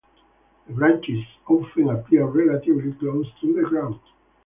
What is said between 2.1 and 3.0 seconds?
relatively